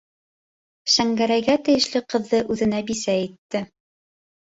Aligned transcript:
Шәңгәрәйгә 0.93 1.59
тейешле 1.69 2.03
ҡыҙҙы 2.17 2.43
үҙенә 2.57 2.83
бисә 2.91 3.19
итте. 3.31 3.67